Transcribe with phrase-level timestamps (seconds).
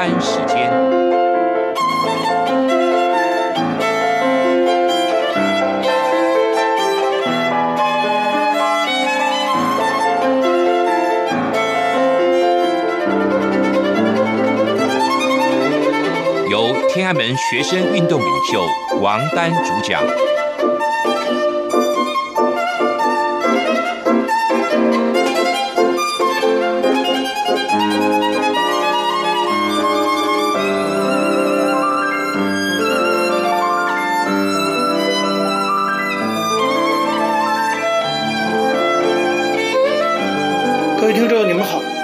[0.00, 0.72] 丹时间，
[16.48, 18.64] 由天安门学生运动领袖
[19.02, 20.02] 王丹主讲。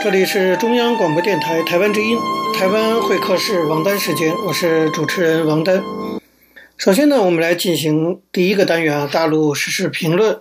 [0.07, 2.17] 这里是中央广播电台台湾之音，
[2.55, 5.83] 台湾会客室王丹时间，我是主持人王丹。
[6.79, 10.39] 首先呢，我们来进行第一个单元啊，大陆时事评论。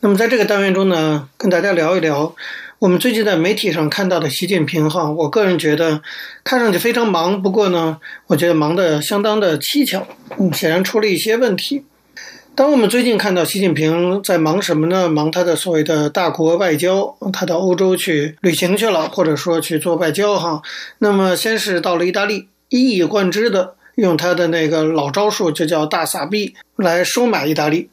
[0.00, 2.36] 那么在这个单元中呢，跟大家聊一聊
[2.80, 6.02] 我们最近在媒体上看到的习近平哈，我个人觉得
[6.44, 10.06] 看上去非常忙，不过呢，我觉得忙得相当的蹊跷，
[10.38, 11.86] 嗯，显然出了一些问题。
[12.58, 15.08] 当我们最近看到习近平在忙什么呢？
[15.08, 20.60] 忙他的所谓的大国外交，他到欧洲去旅行去了，或者说去做外交哈。
[20.98, 27.90] 那么先是到了意大利，一以贯之的用他的那个老招数，就叫大撒币来收买意大利。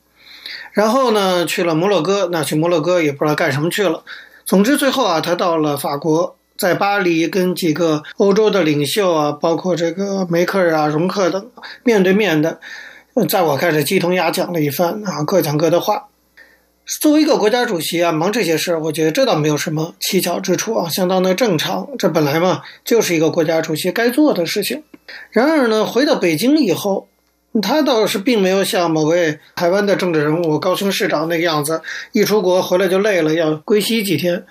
[0.72, 4.02] 然后呢，去了摩洛哥，那去摩洛哥也不知道干什么去了。
[4.46, 11.52] 总之最后啊，他到了法国，在巴黎跟几个欧洲的领袖啊，包括这个梅克尔啊、容克等
[11.84, 12.60] 面对面的。
[13.24, 16.08] 在我看是鸡同鸭讲了一番啊，各讲各的话。
[17.02, 21.88] 作为一个国家主席啊，忙这些事儿，我觉得这倒没有什么蹊跷之处啊，相当的正常。
[21.98, 24.84] 这本来嘛，就是一个国家主席该做的事情。
[25.32, 27.08] 然而呢，回到北京以后，
[27.62, 34.46] 他倒是并没有像某位台湾的政治人物高雄市长那个样子，一出国回来就累了，要归西几天。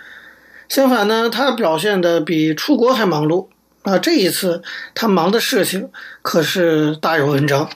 [0.69, 3.47] 相反呢，他表现的比出国还忙碌
[3.83, 3.98] 啊。
[3.98, 4.62] 这一次
[4.95, 5.91] 他忙的事情
[6.23, 7.70] 可是大有文章。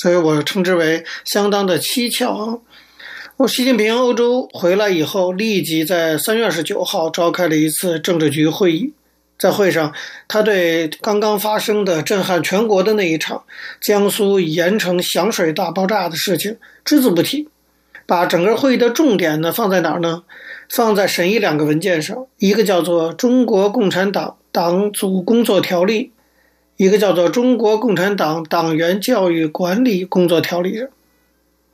[0.00, 2.62] 所以我称之为相当的蹊跷！
[3.36, 8.94] 我习近平欧洲回来以后，立即在三月二十九号召开了一次政治局会议。
[9.38, 9.92] 在会上，
[10.26, 13.42] 他对刚刚发生的震撼全国的那一场
[13.78, 17.50] 江苏盐城响水大爆炸的事情只字不提，
[18.06, 20.22] 把整个会议的重点呢放在哪儿呢？
[20.70, 26.12] 放在审议两个文件上，一个叫做《中国共产党党组工作条例》。
[26.80, 30.78] 一个叫做《中国共产党党员教育管理工作条例》。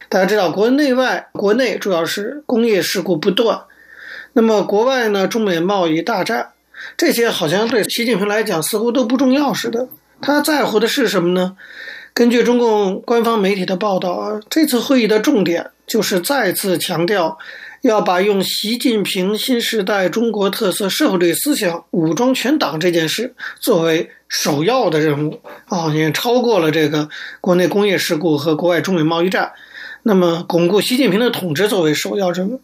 [0.09, 3.61] 大家知道，国内外，国内主要是工业事故不断，
[4.33, 6.49] 那么国外呢，中美贸易大战，
[6.97, 9.87] 这些好像对习近平来讲似乎都不重要似的。
[10.21, 11.57] 他在乎的是什么呢？
[12.13, 17.39] 根据中共官方媒体的报道啊，这次会议的重点就是再次强调。
[17.83, 27.09] 要把用习近平新时代中国特色社会主义思想武装全党这件事作为首要的任务啊，也超过了这个
[27.41, 29.53] 国内工业事故和国外中美贸易战。
[30.03, 32.61] 那么，巩固习近平的统治作为首要任务。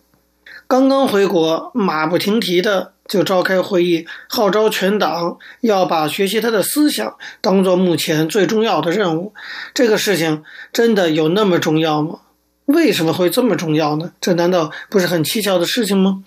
[0.68, 9.34] 刚刚回国，马不停蹄的就召开会议，号召全党要把学习他的思想当做目前最重要的任务。
[9.74, 10.42] 这个事情
[10.72, 12.20] 真的有那么重要吗？
[12.66, 14.12] 为什么会这么重要呢？
[14.20, 16.22] 这难道不是很蹊跷的事情吗？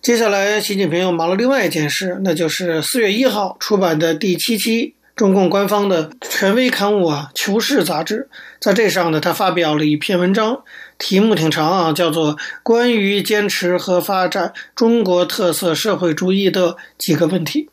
[0.00, 8.28] 接下来，习近平又忙了另外一件事，那就是四月一号出版的第七期中共官方的权威刊物啊，《求是》杂志，
[8.60, 10.62] 在这上呢，他发表了一篇文章，
[10.98, 17.64] 题目挺长啊，叫做《关于坚持和发展中国特色社会主义的几个问题》。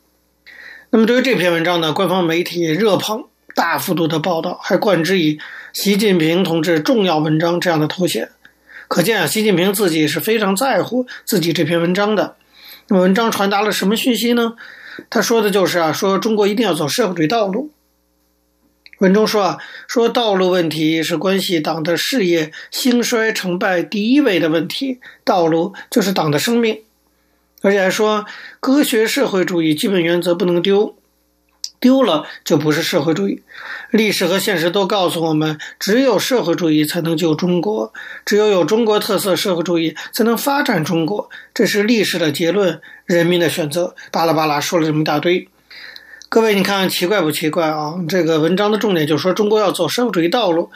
[0.90, 3.26] 那么，对于这篇文章呢，官方媒体热捧，
[3.56, 5.40] 大幅度的报道，还冠之以。
[5.74, 8.30] 习近平同志重要文章这样的头衔，
[8.88, 12.38] 可见啊，习近平自己是非常在乎自己这篇文章的。
[12.88, 14.56] 那么文章传达了什么讯息呢？
[15.10, 17.72] 他说的就是啊，说中国一定要走社会主义道路。
[19.00, 26.80] 文中说啊，说道路问题是关系党的事业兴衰成败第一位的问题，道路就是党的生命。
[27.62, 28.26] 而且还说，
[28.62, 30.96] 科学社会主义基本原则不能丢。
[31.80, 33.44] 丢了就不是社会主义，
[33.92, 37.94] 历史和现实都告诉我们，只有社会主义才能救中国，
[38.26, 43.96] 只有有中国特色社会主义才能发展中国，这是历史的结论，人民的选择。
[44.12, 45.48] 巴拉巴拉说了这么一大堆，
[46.30, 47.96] 各位你看奇怪不奇怪啊？
[48.08, 50.72] 这个文章的重点就是说中国要走社会主义道路，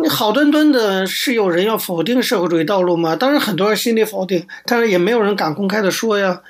[0.00, 3.16] 你好端端的是有人要否定社会主义道路吗？
[3.16, 6.40] 当然很多人心里否定，但是也没有人敢公开的说呀。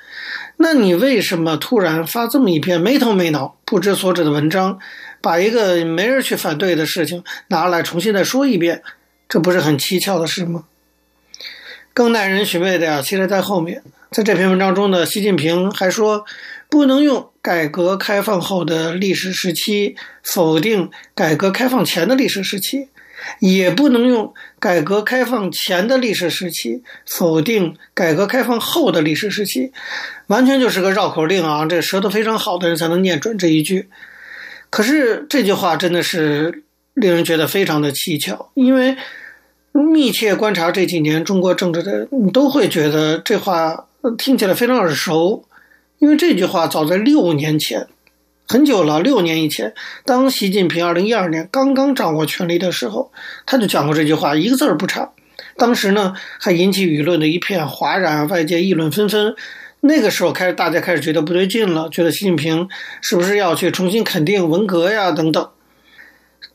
[0.57, 4.77] 那你为什么突然发这么一篇没头没脑、不知所指的文章，
[5.19, 8.83] 把一个没人去反对的事情拿来重新再说一遍？
[9.27, 10.65] 这不是很蹊跷的事吗？
[11.95, 13.81] 更耐人寻味的呀，其实在后面。
[14.11, 16.23] 在这篇文章中呢，习近平还说，
[16.69, 22.89] 不能用改革开放后的历史时期否定改革开放前的历史时期，
[23.39, 29.71] 也不能用改革开放前的历史时期否定改革开放后的历史时期，
[30.27, 31.65] 完全就是个绕口令啊！
[31.65, 33.87] 这舌头非常好的人才能念准这一句。
[34.69, 36.63] 可是这句话真的是
[36.93, 38.95] 令人觉得非常的蹊跷，因为
[39.71, 43.87] 密切观察这几年中国政治的，你都会觉得这话
[44.17, 45.45] 听起来非常耳熟。
[45.99, 47.85] 因为这句话早在六年前，
[48.51, 49.75] 很久了，六年以前，
[50.05, 53.11] 当习近平二零一二年刚刚掌握权力的时候，
[53.45, 55.11] 他就讲过这句话，一个字儿不差。
[55.55, 59.35] 当时呢，还引起舆论的一片哗然，外界议论纷纷。
[59.81, 62.67] 那个时候开始，大家开始觉得不对劲了，觉得习近平
[63.01, 65.47] 是不是要去重新肯定文革呀等等。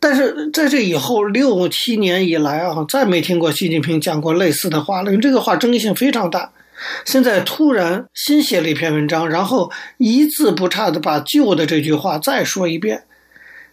[0.01, 6.51] 但是在这以后六七年以来啊，再没听过习近平讲过类似的话了，因为这个话争议性非常大。
[7.05, 13.05] 现在突然新写了一篇文章，然后一字不差的把旧的这句话再说一遍，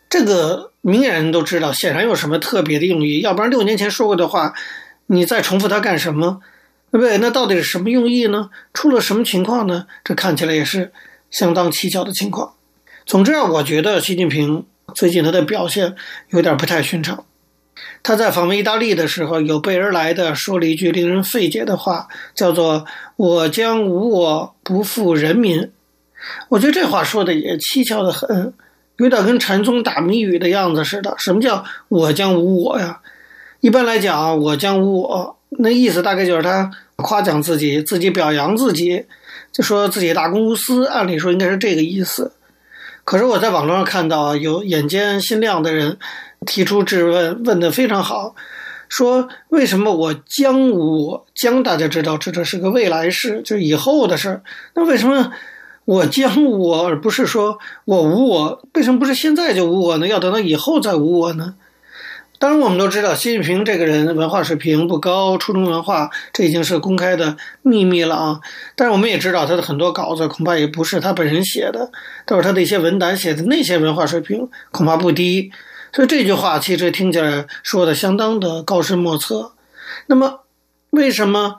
[0.09, 4.53] 这个明眼人都知道，显然有什么特别的用意，要不然六年前说过的话，
[5.07, 6.41] 你再重复它干什么？
[6.91, 7.17] 对不对？
[7.19, 8.49] 那到底是什么用意呢？
[8.73, 9.87] 出了什么情况呢？
[10.03, 10.91] 这看起来也是
[11.29, 12.55] 相当蹊跷的情况。
[13.05, 15.95] 总之啊，我觉得习近平最近他的表现
[16.31, 17.25] 有点不太寻常。
[18.04, 22.86] 他在访问意大利的时候，有备而来的说了一句令人费解的话，叫做
[23.16, 25.72] “我将无我，不负人民”。
[26.50, 28.54] 我觉得这话说的也蹊跷的很，
[28.98, 31.13] 有点跟禅宗打谜语的样子似的。
[31.18, 33.00] 什么叫“我将无我”呀？
[33.60, 39.06] 一般来讲，“我将无我”，那意思大概就是他夸奖自己，自己表扬自己，
[39.51, 40.86] 就说自己大公无私。
[40.86, 42.33] 按理说应该是这个意思。
[43.11, 45.97] 可是我在网络上看到有眼尖心亮的人。
[46.45, 48.35] 提出质问，问的非常好，
[48.87, 51.27] 说为什么我将无我？
[51.35, 54.41] 将大家知道，这这是个未来式，就是以后的事。
[54.73, 55.33] 那为什么
[55.85, 58.63] 我将无我，而不是说我无我？
[58.73, 60.07] 为什么不是现在就无我呢？
[60.07, 61.55] 要等到以后再无我呢？
[62.41, 68.41] 当然，我们都知道，习近平这个人文化水平不高，初中文化，这已经是公开的秘密了啊。
[68.75, 71.91] 但是我们也知道，他的很多稿子恐怕也不是他本人写的，
[72.25, 75.51] 都是他的一些文胆写的，那些文化水平恐怕不低。
[75.93, 79.51] 所以这句话其实听起来说的相当的高深莫测。
[80.07, 80.39] 那么，
[80.89, 81.57] 为什么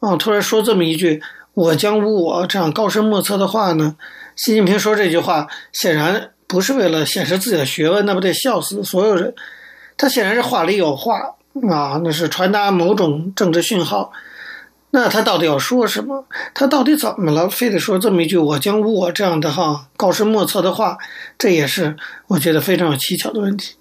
[0.00, 1.20] 啊突然说这么一句
[1.52, 3.96] “我将无我”这样高深莫测的话呢？
[4.34, 9.34] 习近平说这句话显然不是为了显示自己的学问，那不得笑死所有人。
[9.96, 11.18] 他显然是话里有话
[11.70, 14.12] 啊，那是传达某种政治讯号。
[14.94, 16.26] 那他到底要说什么？
[16.52, 17.48] 他到底怎么了？
[17.48, 20.98] 非得说这么一句“我将无我”这样的哈高深莫测的话，
[21.38, 21.96] 这也是
[22.26, 23.76] 我觉得非常有蹊跷的问题。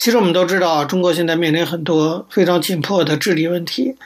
[0.00, 3.96] 其实我们都知道，中国现在面临很多非常紧迫的治理问题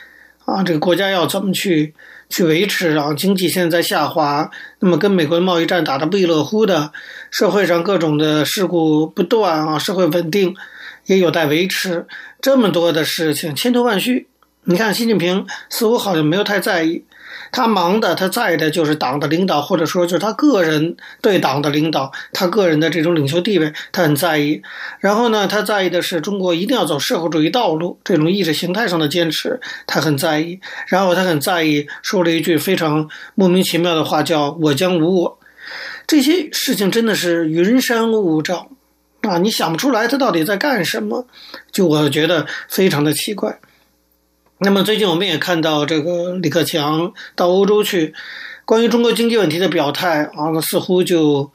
[0.45, 1.95] 啊，这个国家要怎么去
[2.29, 3.15] 去维持啊？
[3.15, 4.51] 经济现在在下滑，
[4.81, 6.93] 那么跟美国的贸易战打得不亦乐乎的，
[7.31, 10.55] 社会上各种的事故不断啊，社会稳定
[11.07, 12.07] 也有待维持，
[12.41, 14.29] 这么多的事情千头万绪。
[14.67, 17.05] 你看，习近平似乎好像没有太在意，
[17.53, 24.63] 他忙的，他在意的就是党的领导，或者说就是他个人对党的领导，他个人的这种领袖地位，他很在意。
[25.01, 30.59] 然后呢，他在意的是中国一定要走社会主义道路，这种意识形态上的坚持，他很在意。
[30.89, 35.39] 然后他很在意，说了一句非常莫名其妙的话，叫“我将无我”。
[36.07, 38.71] 这些事情真的是云山雾罩
[39.29, 41.27] 啊，你想不出来他到底在干什么，
[41.73, 43.59] 就我觉得非常的奇怪。
[44.59, 48.15] 那么最近我们也看到这个李克强到欧洲去，
[48.65, 51.51] 关于中国经济问题的表态啊，似乎就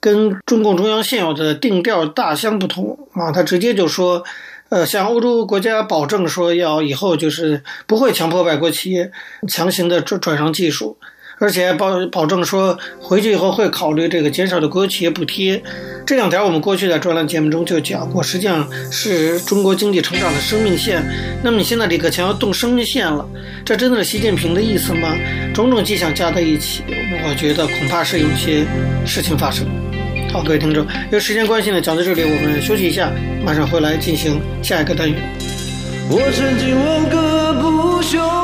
[0.00, 4.22] 跟中共中央现有的定调大相不同啊，他直接就说，
[4.68, 9.10] 呃，向欧洲国家保证说要以后就是不会强迫外国企业
[9.48, 10.96] 强行的转转让技术。
[11.38, 15.62] 而且保保证说回去以后会考虑这个减少的国有企业补贴，
[16.06, 21.04] 这两条我们过去在专栏节目中就讲过，实际上是中国经济成长的生命线。
[21.42, 23.28] 那么你现在李克强要动生命线了，
[23.64, 25.08] 这真的是习近平的意思吗？
[25.52, 28.64] 种种迹象加在一起，我觉得恐怕是有些
[29.04, 29.66] 事情发生。
[30.32, 33.10] 好，各位听众，因为时间关系呢，讲到这里我们休息一下，
[33.44, 35.20] 马上回来进行下一个单元。
[36.10, 38.43] 我曾经问个不休。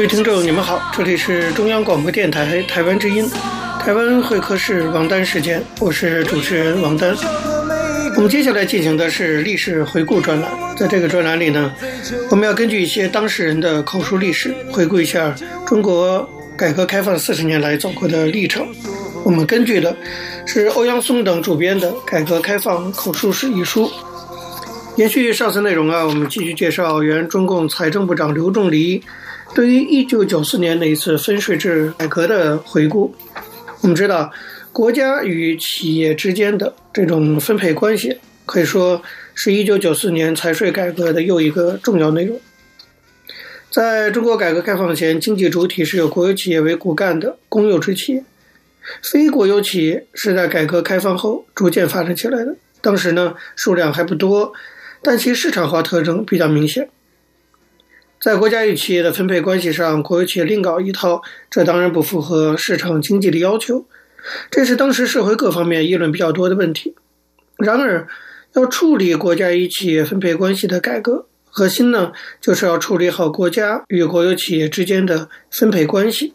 [0.00, 3.28] 各位听众，你们好，这里是中央广播电台台湾之音，
[3.78, 7.14] 台湾会客室王丹时间，我是主持人王丹。
[8.16, 11.70] 我们接下来进行的是历史回顾专栏，在这个专栏里呢，
[12.30, 16.26] 我们要根据一些当事人的口述历史，回顾一下中国
[16.56, 18.66] 改革开放四十年来走过的历程。
[19.22, 19.94] 我们根据的
[20.46, 23.90] 是欧阳松等主编的《改革开放口述史》一书。
[24.96, 29.02] 延续上次内容啊，我们继续介绍原中共财政部长刘仲藜
[29.54, 33.14] 对于1994年那一次分税制改革的回顾。
[33.80, 34.30] 我们知道，
[34.72, 39.02] 国家与企业之间的这种分配关系，可以说
[39.34, 42.38] 是1994年财税改革的又一个重要内容。
[43.70, 48.24] 在中国改革开放前，经济主体是由国有企业为骨干的公有制企业。
[49.02, 54.52] 非国有企业是在改革开放后逐渐发展起来的，当时呢，数量还不多，
[55.02, 56.88] 但其市场化特征比较明显。
[58.20, 63.86] 在国家与企业的分配关系上，国有企业另搞一套，这当然不符合市场经济的要求，
[64.50, 66.94] 这是当时社会各方面议论比较多的问题。
[67.56, 68.06] 然而，
[68.52, 72.12] 要处理国家与企业分配关系的改革，核心呢，
[72.42, 76.34] 就是要处理好国家与国有企业之间的分配关系。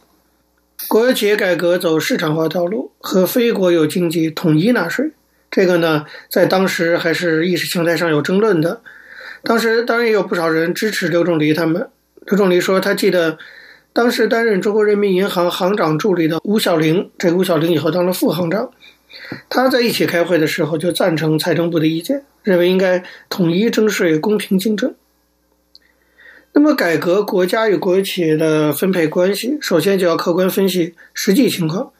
[0.87, 5.11] 国有企业改革走市场化道路，和非国有经济统一纳税，
[5.51, 8.81] 这个呢，在当时还是意识形态上有争论的。
[9.45, 11.87] 当时当然也有不少人支持刘仲藜他们。
[12.25, 13.37] 刘仲藜说，他记得
[13.93, 18.71] 当时担任中国人民银行行长助理的吴晓玲，这个吴晓玲以后当了副行长，
[19.47, 24.95] 他在一起开会的时候就赞成财政部的意见，认为应该统一征税，公平竞争。
[26.53, 31.91] 那么，改革国家与国有企业的分配关系，首先就要客观分析实际情况。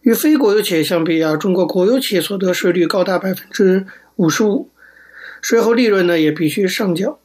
[0.00, 4.68] 与非国有企业相比啊，中国国有企业所得税率高达百分之五十五，
[5.44, 7.18] 税后利润呢也必须上缴。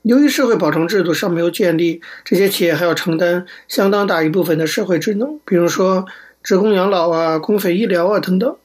[0.00, 6.06] 由于社会保障制度尚没有建立，这些企业还要承担相当大一部分的社会职能，比如说
[6.42, 8.56] 职工养老啊、公费医疗啊等等。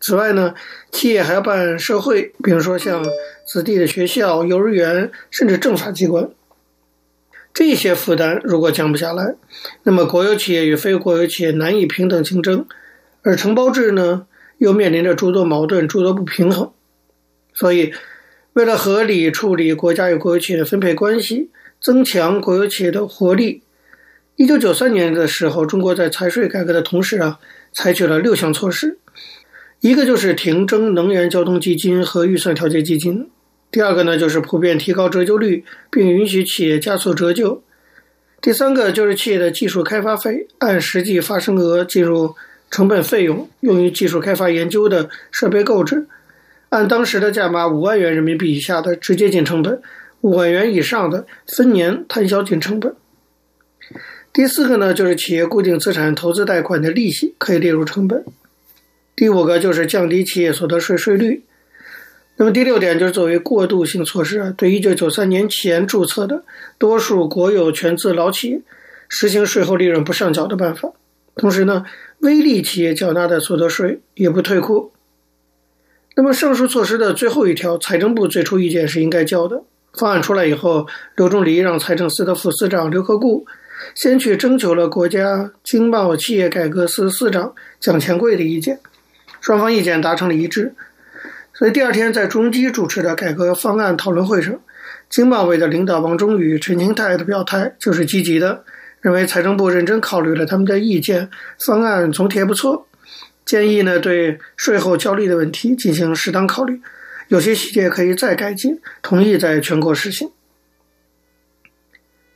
[0.00, 0.54] 此外呢，
[0.90, 3.04] 企业还要办社会，比如说像
[3.46, 6.30] 子弟的学校、幼儿园，甚至政法机关。
[7.52, 9.34] 这些负担如果降不下来，
[9.82, 12.66] 那么国有企业与非国有企业难以平等竞争，
[13.20, 14.26] 而承包制呢，
[14.56, 16.72] 又面临着诸多矛盾、诸多不平衡。
[17.52, 17.92] 所以，
[18.54, 21.50] 为了合理处理国家与国有企业的分配关系，
[21.80, 23.62] 增强国有企业的活力，
[24.36, 27.38] 一九九三年的时候，中国在财税改革的同时啊，
[27.72, 28.98] 采取了六项措施，
[29.80, 33.30] 一个就是停征能源交通基金和预算调节基金。
[33.70, 37.62] 第二个呢，就是普遍提高折旧率，并允许企业加速折旧。
[38.40, 42.34] 第三个就是企业的技术开发费按实际发生额计入
[42.70, 46.06] 成本费用，用于技术开发研究的设备购置，
[46.70, 49.80] 按当时的价码五万元人民币以下的直接进成本，
[50.20, 52.94] 五万元以上的分年摊销进成本。
[54.32, 58.24] 第四个呢，就是企业固定资产投资贷款的利息可以列入成本。
[59.16, 61.42] 第五个就是降低企业所得税税率。
[62.36, 66.44] 那么第六点就是作为过渡性措施啊，对一九九三年前注册的
[66.78, 68.60] 多数国有全资老企业
[69.08, 70.92] 实行税后利润不上缴的办法。
[71.34, 71.84] 同时呢，
[72.18, 74.92] 微利企业缴纳的所得税也不退库。
[76.18, 79.62] 那么上述措施的最后一条，财政部最初意见是应该交的。
[79.96, 80.84] 方案出来以后，
[81.14, 83.46] 刘仲藜让财政司的副司长刘克固
[83.94, 88.80] 先去征求了国家经贸企业改革司司长蒋钱贵的意见，
[89.40, 90.74] 双方意见达成了一致。
[91.54, 94.58] 所以第二天，在朱镕基主持的改革方案讨论会上，
[95.08, 98.64] 经贸委的领导王忠宇、陈清泰的表态就是积极的，
[99.00, 101.30] 认为财政部认真考虑了他们的意见，
[101.64, 102.88] 方案总体还不错，
[103.48, 106.82] 建议呢对税后交利的问题进行适当考虑，
[107.28, 110.30] 有些细节可以再改进，同意在全国实行。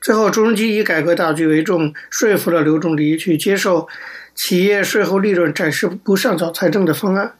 [0.00, 3.88] 最后，朱镕基以改革大局为重，说服了刘仲藜去接受
[4.35, 7.35] 企业税后利润暂时不上缴财政的方案。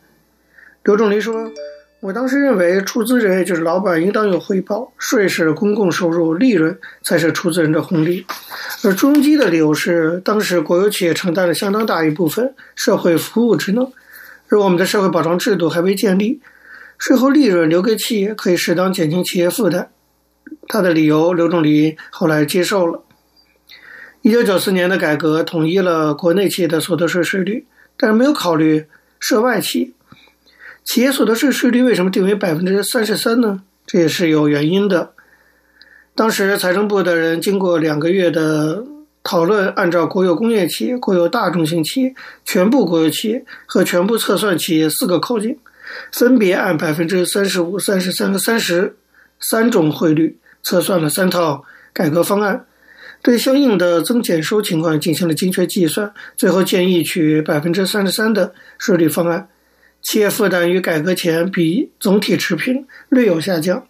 [0.85, 1.51] 刘仲藜说。
[2.03, 8.27] 我当时认为，出资人也就是老板应当有回报，税是公共收入，利润才是出资人的红利。
[8.83, 13.93] 而朱镕基的理由是，当时国有企业承担了相当大一部分社会服务职能，
[14.49, 16.41] 而我们的社会保障制度还未建立，
[16.99, 19.91] 税后利润留给企业可以适当减轻企业负担。
[20.67, 23.05] 他的理由，刘仲藜后来接受了。
[24.23, 27.65] 一九九四年的改革统一了国内企业的所得税税率，
[27.97, 28.87] 但是没有考虑
[29.21, 29.93] 涉外企业。
[30.85, 33.63] 企业所得税税率为什么定为百分之三十三呢？
[33.87, 35.13] 这也是有原因的。
[36.15, 38.85] 当时财政部的人经过两个月的
[39.23, 45.57] 讨论，按照国有工业企业、国有大中型企业、全部国有企业和全部测算企业四个口径，
[46.13, 48.97] 分别按百分之三十五、三十三和三十
[49.41, 52.67] 三种汇率测算了三套改革方案，
[53.23, 59.49] 对相应的增减收情况进行了精确计算，最后建议取百分之三十三的税率方案，
[60.03, 63.87] 企业负担与改革前比总体持平，略有下降。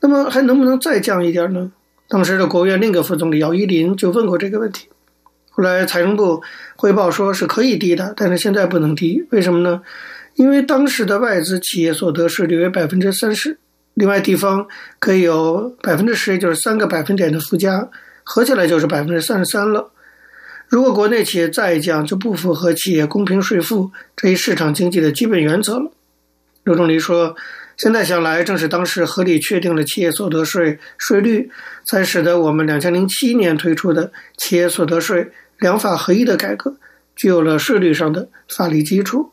[0.00, 1.70] 那么还能不能再降一点呢？
[2.08, 4.88] 当时的国务院另一个副总理姚依林就问过这个问题。
[5.50, 6.42] 后来财政部
[6.76, 9.82] 汇报说是可以低的，但是现在不能低，为什么呢？
[10.34, 13.58] 因为当时的外资企业所得税率为百分之三十，
[13.94, 14.66] 另外地方
[14.98, 17.88] 可以有百分之十，就是三个百分点的附加。
[18.24, 19.92] 合起来就是百分之三十三了。
[20.68, 25.92] 如果国内企业再降，就不符合企业公平税负这一市场经济的基本原则了。
[26.64, 27.36] 刘仲藜说
[27.76, 31.50] ：“现在想来，正是当时合理确定了企业所得税税率，
[31.84, 36.76] 才使得我们两千零七年推出的企业所得税两法合一的改革
[37.14, 39.32] 具有了税率上的法律基础。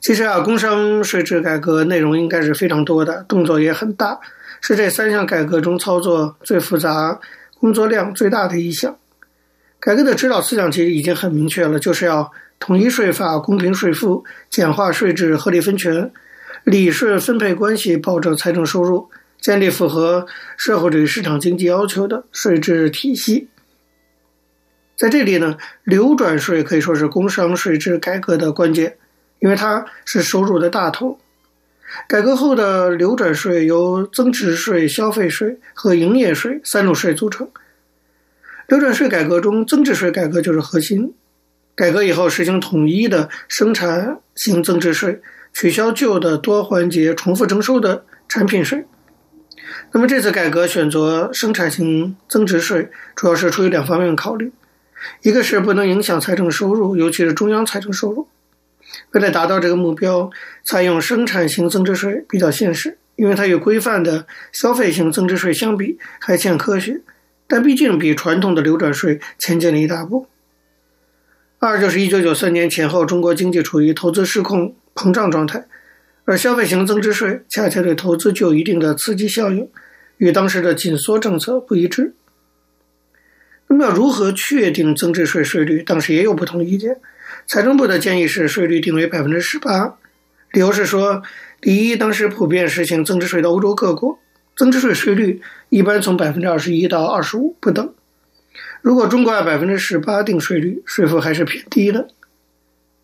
[0.00, 4.20] 其实啊，工商税制改革内容应该是非常多的，动作也很大，
[4.60, 7.18] 是这三项改革中操作最复杂。”
[7.58, 8.98] 工作量最大的一项，
[9.84, 16.10] 改革的指导思想其实已经很明确了，就是要统一税法、公平税负、简化税制、合理分权、
[16.64, 20.26] 理顺分配关系、保证财政收入，建立符合
[20.56, 23.50] 社会主义市场经济要求的税制体系。
[24.96, 28.96] 在这里呢，流转税可以说是工商税制改革的关键，
[29.40, 31.18] 因为它是收入的大头。
[32.08, 37.46] 改革后的流转税由增值税、消费税和营业税三种税组成。
[38.68, 41.14] 流转税改革中，增值税改革就是核心。
[41.74, 45.20] 改革以后实行统一的生产型增值税，
[45.52, 48.84] 取消旧的多环节重复征收的产品税。
[49.92, 54.52] 那么这次改革选择生产型增值税，主要是出于两方面考虑：
[55.22, 58.28] 一个是不能影响财政收入，尤其是中央财政收入。
[59.10, 60.30] 为了达到这个目标，
[60.64, 67.00] 采用生产型增值税比较现实，因为它与规范的消费型增值税相比还欠科学，
[67.46, 70.26] 但毕竟比传统的流转税前进了一大步。
[71.58, 75.66] 二就是一九九三年前后，中国经济处于投资失控膨胀状态，
[76.24, 79.68] 而消费型增值税恰恰对投资具有一定的刺激效应，
[80.18, 82.14] 与当时的紧缩政策不一致。
[83.68, 85.82] 那么要如何确定增值税税率？
[85.82, 87.00] 当时也有不同意见。
[87.46, 89.96] 财政部的建议是税率定为百分之十八，
[90.52, 91.22] 理由是说，
[91.62, 94.18] 第一，当时普遍实行增值税的欧洲各国，
[94.56, 97.92] 增值税税率一般从百分之二十一到二十五不等。
[98.82, 102.08] 如果中国按百分之十八定税率，税负还是偏低的。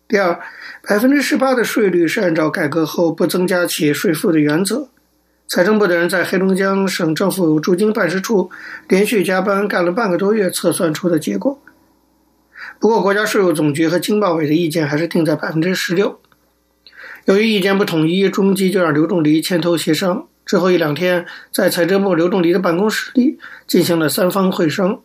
[0.07, 0.39] 第二，
[0.87, 4.89] 百分之十八的税率是按照改革后不增加企业税负的原则。
[5.47, 8.49] 财政部的人在黑龙江省政府驻京办事处
[8.87, 11.61] 连续加班干了半个多月，测算出的结果。
[12.79, 16.19] 不过，国家税务总局和经贸委的意见还是定在百分之十六。
[17.25, 20.27] 由于意见不统一，中基就让刘仲藜牵头协商。
[20.45, 24.99] 之后一两天，在财政部刘仲藜的办公室里进行了三方会商。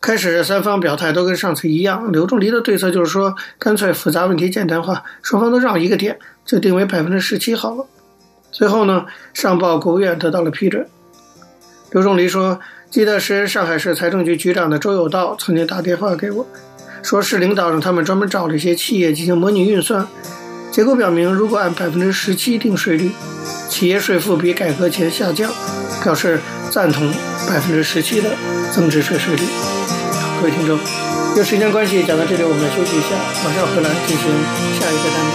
[0.00, 2.10] 开始，三方表态都跟上次一样。
[2.10, 7.86] 刘仲藜的对策就是说，干脆复杂问题简单化，双方都让一个点，就定为百分之十七好了。
[8.50, 10.86] 最后呢，上报国务院得到了批准。
[11.92, 12.60] 刘仲藜说
[12.90, 16.46] ：“记得是上海市财政局局长的周有道曾经打电话给我。”
[17.02, 20.06] 说市领导让他们专门找了一些企业进行模拟运算，
[20.70, 23.10] 结果表明，如果按百分之十七定税率，
[23.72, 25.50] 企业税负比改革前下降，
[26.04, 26.38] 表示
[26.70, 27.10] 赞同
[27.48, 28.28] 百分之十七的
[28.70, 29.42] 增值税税率。
[30.38, 30.78] 各位听众，
[31.34, 34.26] 由于时间关系，讲到这里我们休息一下，马上回来进行
[34.78, 35.32] 下一个单元。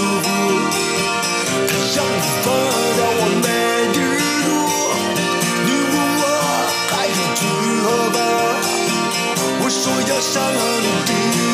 [0.00, 0.26] 舒服。
[1.94, 2.46] 让你疯
[2.96, 3.48] 掉我没
[3.92, 4.48] 地儿住，
[5.66, 6.24] 你问我
[6.90, 7.40] 还有去
[7.82, 8.16] 何方？
[9.60, 10.32] 我说要上
[10.80, 11.49] 你的。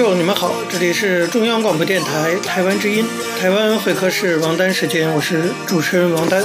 [0.00, 3.04] 众，你们好，这里是中央广播电台台湾之音，
[3.38, 6.42] 台湾会客室王丹时间，我是主持人王丹。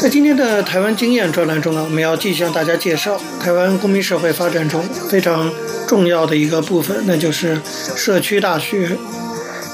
[0.00, 5.52] 在今天的台湾经验专栏中呢，我们要继续向大家介绍台湾公民社会发展中非常
[5.86, 7.60] 重要的一个部分，那就是
[7.94, 8.96] 社区大学。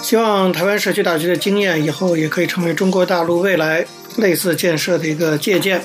[0.02, 5.80] 希望台湾社区大学的经验以后也可以成为中国大陆未来类似建设的一个借鉴。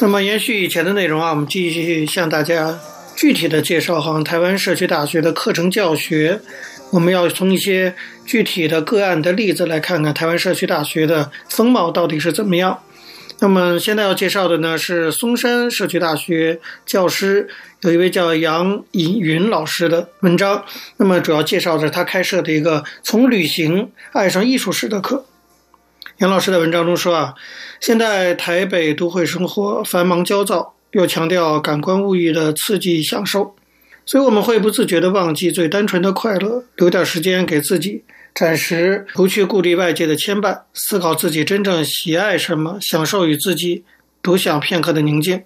[0.00, 2.76] 那么延续以前的内容啊，我们继续向大家
[3.18, 6.40] 具体的介绍哈台湾社区大学的课程教学。
[6.92, 12.78] 我们要从一些具体的个案的例子来看看台湾社区大学的风貌到底是怎么样。
[13.40, 17.48] 那么现在要介绍的呢是松山社区大学教师，
[17.80, 20.64] 有一位叫杨颖云老师的文章。
[20.98, 25.26] 那么主要介绍的是他开设的一个从旅行爱上艺术史的课。
[26.18, 27.34] 杨老师的文章中说啊，
[27.80, 33.54] 现在台北都会生活繁忙焦躁，又强调感官物欲的刺激享受。
[34.04, 38.02] 所以我们会不自觉地忘记最单纯的快乐，留点时间给自己，
[38.34, 43.84] 暂时不去顾虑外界的牵绊，思考自己真正喜爱什么，享受与自己
[44.20, 45.40] 独享片刻的宁静。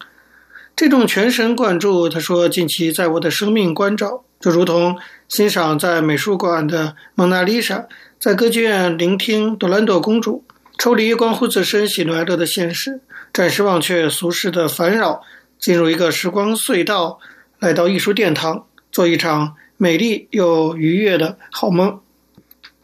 [0.74, 4.96] 这种全神贯注，他说，近期在我的生命关照，就如同
[5.28, 7.86] 欣赏在美术馆的蒙娜丽莎，
[8.18, 10.44] 在歌剧院聆听朵兰朵公主，
[10.78, 13.00] 抽离关乎自身喜怒哀乐的现实，
[13.34, 15.22] 暂时忘却俗世的烦扰，
[15.62, 17.18] 进入一个时光隧道。
[17.60, 22.00] 来到艺术殿堂，做一场美丽又愉悦的好梦。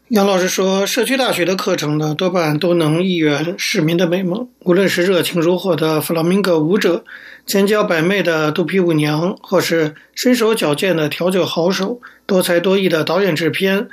[0.07, 4.49] 杨老师说，社区大学的课程呢，多半都能一圆市民的美梦。
[4.61, 7.05] 无论是热情如火的弗朗明戈舞者，
[7.45, 13.89] 千娇百媚的肚皮舞娘，或是身手矫健的调酒好手，多才多艺的导演制片，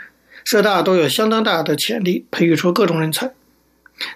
[0.46, 3.34] 社大都有相当大的潜力培育出各种人才。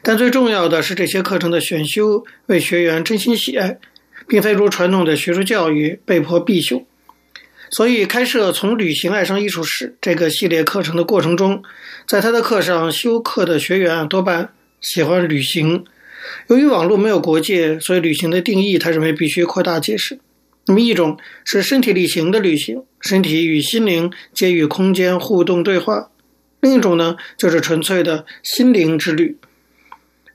[0.03, 3.79] 但最重要的是，这些课程的选修为学员真心喜爱。
[4.29, 6.85] 并非如传统的学术教育被迫必修，
[7.71, 11.63] 所以开设从旅行爱上艺术史这个系列课程的过程中，
[12.07, 15.83] 在他的课上修课的学员多半喜欢旅行。
[16.47, 20.19] 由于网络没有国界，所以旅行的定义他认为必须扩大解释。
[20.67, 26.11] 那么一种是身体力行的旅行，身体与心灵皆与空间互动对话；
[26.61, 29.38] 另一种呢，就是纯粹的心灵之旅。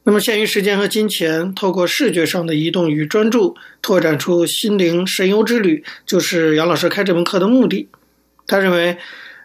[0.06, 7.88] 那么，限于时间和金钱，透过视觉上的移动与专注，拓展出心灵神游之旅，就是杨老师开这门课的目的。
[8.46, 8.98] 他认为，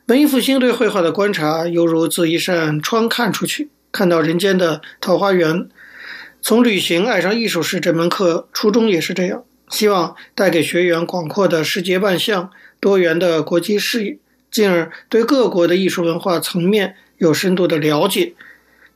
[0.07, 5.69] 文艺复兴对绘画的观察，犹如自一扇窗看出去，看到人间的桃花源。
[6.41, 14.17] 从旅行爱上艺术史这门课，初衷也是这样，希望带给学员广阔的世界万象、多元的国际视野，
[14.51, 18.33] 进而对各国的艺术文化层面有深度的了解。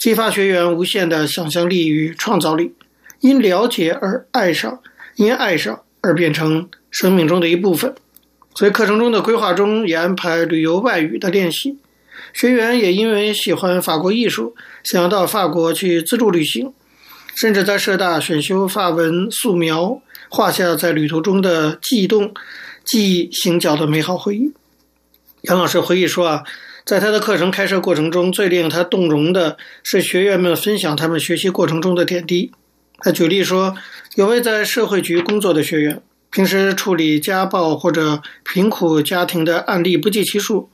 [0.03, 2.73] 激发学员无限的想象力与创造力，
[3.21, 4.81] 因了解而爱上，
[5.15, 7.95] 因爱上而变成生命中的一部分。
[8.53, 11.77] 所以课程中的规划中也安排旅游外语的练习，
[12.33, 16.73] 学员也因为喜欢法国艺术，想要到法国去自助旅行，
[17.33, 22.33] 甚至在社大选修法文素描，画下在旅途中的悸动、
[22.83, 24.51] 记忆行脚的美好回忆。
[25.43, 26.43] 杨老师回忆说啊。
[26.85, 32.51] 在他的课程开设过程中，最令他动容的是学员们分享他们学习过程中的点滴。
[32.99, 33.75] 他举例说，
[34.15, 40.69] 有位在社会局工作的学员，平时处理家暴或者贫苦家庭的案例不计其数。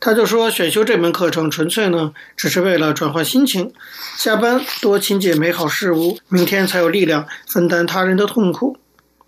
[0.00, 3.72] 他就说，选修这门课程纯粹呢，只是为了转换心情，
[4.16, 8.78] 下班多亲近美好事物，明天才有力量分担他人的痛苦。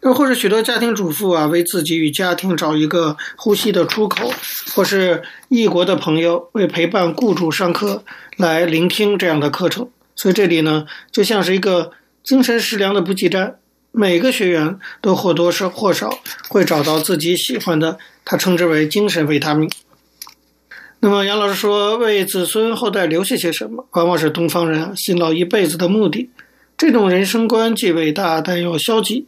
[0.00, 4.30] 又或者许多家庭主妇啊，为自己与家庭找一个呼吸的出口；
[4.74, 8.04] 或是异国的朋友为陪伴雇主上课
[8.36, 9.88] 来聆听这样的课程。
[10.14, 11.90] 所以这里呢，就像是一个
[12.22, 13.56] 精神食粮的补给站，
[13.90, 19.68] 每个学员都或多或少会找到自己喜欢的，他称之为精神维他命。
[21.00, 26.30] 那么杨老师说，为子孙后代留下些什么，往往是东方人辛劳一辈子的目的。
[26.76, 29.26] 这种人生观既伟大，但又消极。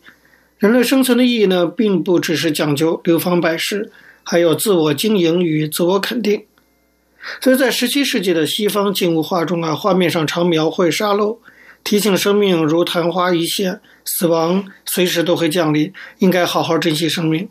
[0.61, 3.91] 人类生存的意义呢，并不只是讲究流芳百世，
[4.23, 6.45] 还有自我经营与自我肯定。
[7.41, 11.41] 所以在十七世纪的西方静物画中啊，画面上常描绘沙漏，
[11.83, 17.49] 提醒生命如昙花一现，死亡随时都会降临，应该好好珍惜生命。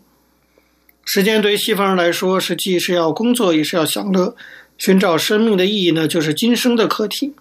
[1.03, 4.35] 时间对于西方人来说，是既是要工作，也是要享乐。
[4.77, 7.33] 寻找生命的意义呢，就是今生的课题。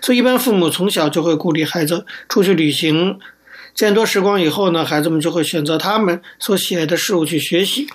[0.00, 3.18] 所以，一般父母从小就会鼓励孩子出去旅行。
[3.74, 7.88] 见多识广以后呢，孩子们就会选择他们所喜爱的事物去学习。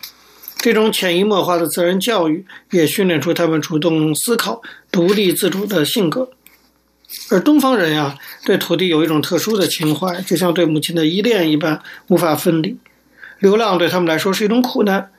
[0.57, 4.61] 这种潜移默化的自然教育，也训练出他们主动思考、
[4.91, 6.29] 独立自主的性格。
[7.31, 12.77] 而东方人呀，对土地有一种特殊的情怀，就像对母亲的依恋一般，无法分离。
[13.39, 15.09] 流浪对他们来说是一种苦难。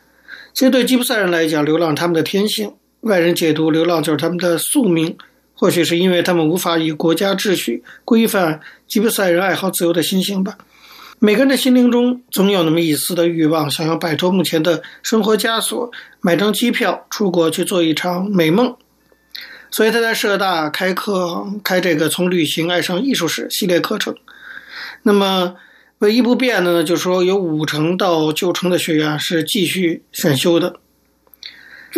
[0.52, 2.68] 其实对吉普赛人来讲，流浪他们的天性；
[3.00, 5.16] 外人解读，流浪就是他们的宿命。
[5.60, 10.56] 或许是因为他们无法以国家秩序规范吉普赛人爱好自由的心性吧。
[11.18, 15.90] 每个人的心灵中总有那么一丝的欲望，想要摆脱目前的生活枷锁，
[16.22, 18.74] 买张机票出国去做一场美梦。
[19.70, 24.14] 所以他在社大开课，开这个从旅行爱上艺术史系列课程。
[25.02, 25.56] 那么
[25.98, 30.76] 唯一不变的呢，就是说有五成到九成的学员是继续选修的。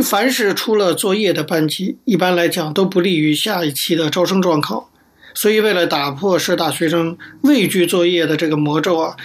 [0.02, 4.88] 凡是出了作业的班级，一般来讲都不利于下一期的招生状考。
[5.34, 9.16] 所以，为了打破社大学生畏惧作业的这个魔咒啊，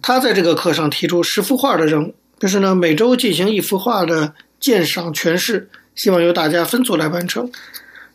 [0.00, 7.50] 他在这个课上提出十幅画的任务，就是呢每周进行一幅画的鉴赏诠释，希望由大家分组来完成。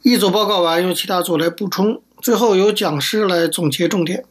[0.02, 4.24] 一组报告完，由其他组来补充，最后由讲师来总结重点。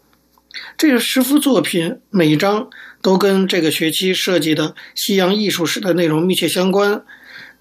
[0.77, 2.69] 这十幅作品每张
[3.01, 7.03] 都跟这个学期设计的西洋艺术史的内容密切相关。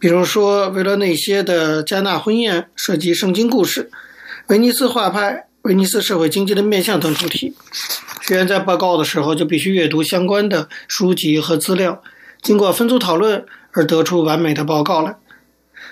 [0.02, 3.92] 比如说，维罗内谢的《加纳婚宴》涉及圣经故事。
[4.48, 7.54] 威尼斯画派、威尼斯社会经济的面向等主题，
[8.24, 12.02] 学员在报告的时候就必须阅读相关的书籍和资料，
[12.42, 15.16] 经过分组讨论而得出完美的报告来。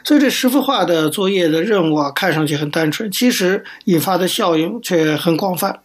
[0.03, 5.81] 所以这十幅画的作业的任务啊，看上去很单纯，其实引发的效应却很广泛。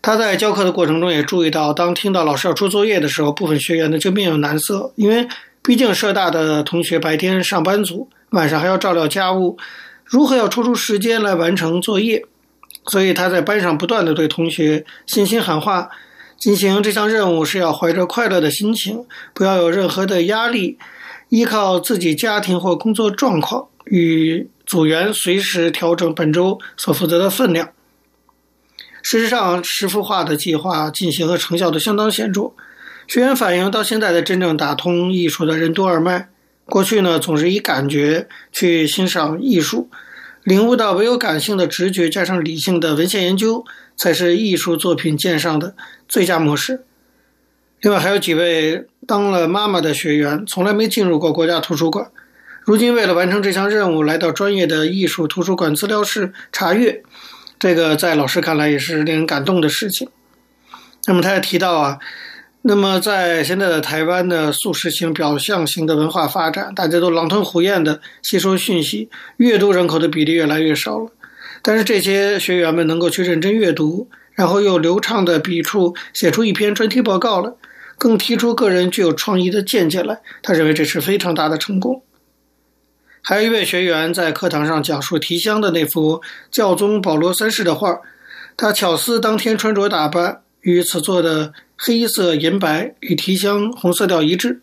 [0.00, 5.28] 他在教课的过程中也注意到，当听到老师要出作业的时候，部分学员呢就面有难色，因为
[5.62, 9.58] 毕竟社大的同学白天上班族，晚上还要照料家务。
[10.04, 12.24] 如何要抽出时间来完成作业？
[12.86, 15.90] 所以他在班上不断地对同学信心喊话：
[16.38, 20.78] 进行这项任务是要怀着快乐的心情，不要有任何的压力，
[21.28, 27.68] 依靠自己家庭或工作状况，与组员随时调整本周所负责的分量。
[29.02, 32.52] 事实上，十幅画的计划进行和成效都相当显著。
[33.10, 36.28] 学员反映，到现在的真正打通艺术的任督二脉。
[36.66, 39.90] 过去呢，总是以感觉去欣赏艺术，
[40.44, 43.64] 领悟到唯有感性的直觉加上理性的文献研究，
[43.96, 45.74] 才是艺术作品鉴赏的
[46.06, 46.84] 最佳模式。
[47.80, 52.12] 另外，还有几位当了妈妈的学员，从来没进入过国家图书馆，
[52.62, 57.02] 如今为了完成这项任务，来到专业的艺术图书馆资料室查阅，
[57.58, 60.08] 这个在老师看来也是令人感动的事情。
[61.08, 61.98] 那么，他也提到啊。
[62.62, 71.10] 那么，在现在的台湾的速食型、表象型的文化发展，大家都狼吞虎咽的吸收讯息，阅读人口的比例越来越少了。
[71.62, 77.56] 但是这些学员们能够去认真阅读，然后又流畅的笔触写出一篇专题报告了，
[77.96, 82.02] 更提出个人具有创意的见解来，他认为这是非常大的成功。
[83.22, 86.20] 还有一位学员在课堂上讲述提香的那幅
[86.50, 88.00] 教宗保罗三世的画，
[88.58, 91.52] 他巧思当天穿着打扮与此作的。
[91.82, 94.60] 黑色、银白与提香红色调一致，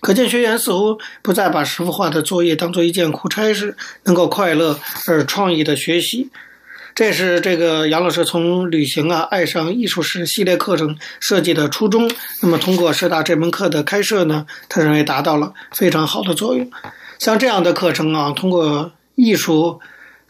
[0.00, 4.78] 可见学员似乎不再把十幅画的作业当做一件苦差事，能够快乐
[5.08, 6.30] 而创意的学习。
[6.94, 12.08] 这是这个杨老师从旅行啊爱上艺术史系列课程设计的初衷。
[12.42, 16.70] 那么通过师大这门课的开设呢，他认为达到了非常好的作用。
[17.18, 19.80] 像这样的课程啊，通过艺术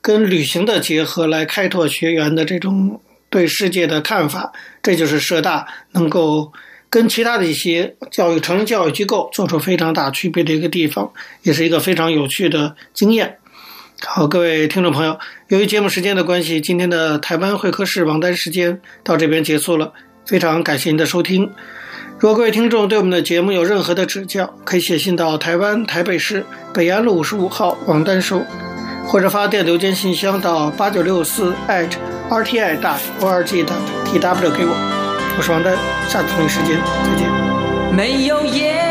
[0.01, 3.03] 跟旅行的结合来开拓学员的这种。
[3.33, 6.53] 对世界的看法，这就是社大能够
[6.91, 11.11] 跟其他的一些教育成人教育机构做出非常大区别的一个地方，
[11.43, 13.39] 也是一个非常有趣的经验。
[14.05, 15.19] 好，各位听众朋友，
[15.49, 19.93] 由于节目时间的关系，今天的台湾会客室王丹时间到这边结束了。
[20.27, 21.51] 非常感谢您的收听。
[22.19, 28.45] 如果各位听众对我们的节目有任何的指教，可以写信到台湾台北市北安路五十五号王丹收，
[29.07, 31.55] 或者发电邮件信箱到八九六四
[32.31, 33.75] rti 大 org 的
[34.07, 34.75] tw 给我，
[35.37, 35.75] 我是王丹，
[36.09, 37.31] 下次同一时间再见。
[37.95, 38.82] 没有烟